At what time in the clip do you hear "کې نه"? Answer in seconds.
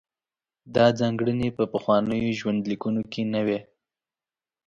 3.11-3.41